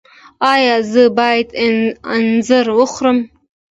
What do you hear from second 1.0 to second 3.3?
باید انځر وخورم؟